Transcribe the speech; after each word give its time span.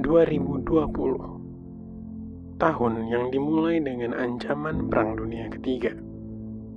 2020. 0.00 2.56
Tahun 2.56 2.94
yang 3.12 3.28
dimulai 3.28 3.84
dengan 3.84 4.16
ancaman 4.16 4.88
Perang 4.88 5.20
Dunia 5.20 5.52
Ketiga. 5.52 5.92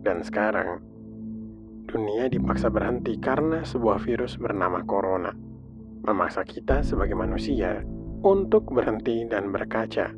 Dan 0.04 0.28
sekarang, 0.28 0.84
dunia 1.88 2.28
dipaksa 2.28 2.67
berhenti 2.67 3.15
karena 3.15 3.63
sebuah 3.63 4.04
virus 4.04 4.36
bernama 4.36 4.83
Corona. 4.83 5.31
Memaksa 6.04 6.44
kita 6.44 6.83
sebagai 6.83 7.15
manusia 7.15 7.79
untuk 8.28 8.67
berhenti 8.76 9.24
dan 9.24 9.55
berkaca. 9.55 10.12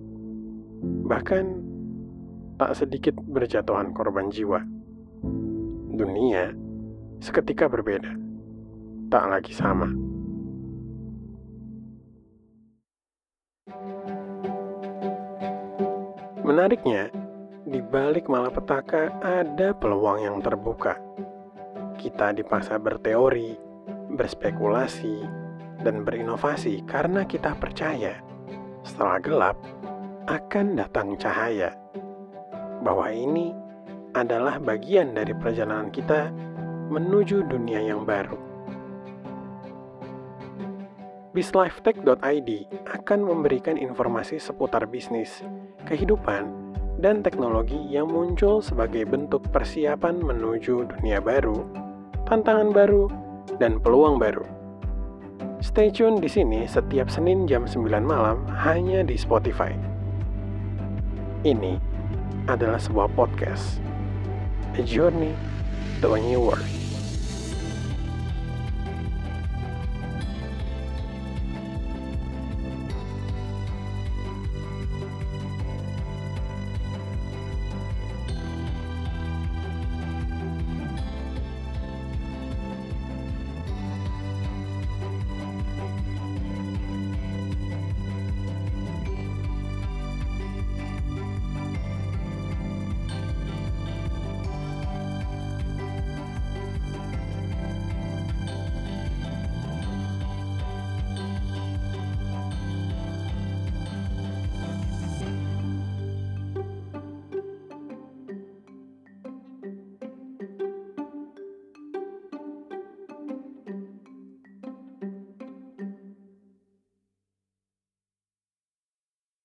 Bahkan, 0.81 1.45
tak 2.57 2.73
sedikit 2.73 3.13
berjatuhan 3.21 3.93
korban 3.93 4.33
jiwa. 4.33 4.65
Dunia 5.93 6.57
seketika 7.21 7.69
berbeda, 7.69 8.17
tak 9.13 9.29
lagi 9.29 9.53
sama. 9.53 10.14
Menariknya, 16.45 17.09
di 17.65 17.81
balik 17.81 18.29
malapetaka 18.29 19.17
ada 19.17 19.73
peluang 19.73 20.21
yang 20.21 20.37
terbuka. 20.45 20.93
Kita 21.97 22.37
dipaksa 22.37 22.77
berteori, 22.77 23.57
berspekulasi, 24.13 25.25
dan 25.81 26.05
berinovasi 26.05 26.85
karena 26.85 27.25
kita 27.25 27.57
percaya 27.57 28.21
setelah 28.85 29.17
gelap 29.25 29.57
akan 30.29 30.77
datang 30.77 31.17
cahaya. 31.17 31.73
Bahwa 32.85 33.09
ini 33.09 33.49
adalah 34.13 34.61
bagian 34.61 35.17
dari 35.17 35.33
perjalanan 35.33 35.89
kita 35.89 36.29
menuju 36.93 37.49
dunia 37.49 37.81
yang 37.89 38.05
baru. 38.05 38.37
BizLifeTech.id 41.35 42.49
akan 42.87 43.19
memberikan 43.19 43.75
informasi 43.75 44.39
seputar 44.39 44.87
bisnis, 44.87 45.43
kehidupan, 45.83 46.47
dan 47.03 47.19
teknologi 47.19 47.75
yang 47.91 48.07
muncul 48.07 48.63
sebagai 48.63 49.03
bentuk 49.03 49.43
persiapan 49.51 50.23
menuju 50.23 50.87
dunia 50.95 51.19
baru, 51.19 51.67
tantangan 52.23 52.71
baru, 52.71 53.11
dan 53.59 53.83
peluang 53.83 54.15
baru. 54.15 54.47
Stay 55.59 55.91
tune 55.91 56.23
di 56.23 56.31
sini 56.31 56.63
setiap 56.63 57.11
Senin 57.11 57.43
jam 57.51 57.67
9 57.67 57.83
malam 57.99 58.47
hanya 58.63 59.03
di 59.03 59.19
Spotify. 59.19 59.75
Ini 61.43 61.75
adalah 62.47 62.79
sebuah 62.79 63.11
podcast. 63.11 63.83
A 64.79 64.81
journey 64.87 65.35
to 65.99 66.15
a 66.15 66.19
new 66.19 66.39
world. 66.39 66.84